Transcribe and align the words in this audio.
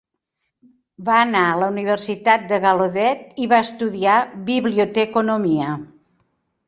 Va 1.09 1.17
anar 1.25 1.43
a 1.49 1.59
la 1.63 1.67
universitat 1.73 2.47
de 2.53 2.59
Gallaudet 2.63 3.37
i 3.45 3.49
va 3.55 3.61
estudiar 3.67 4.17
biblioteconomia. 4.49 5.69